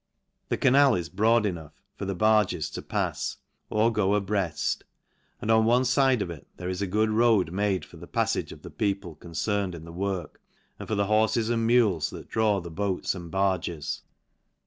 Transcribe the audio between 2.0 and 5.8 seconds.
the barges to pafs, or go.a breaft s and on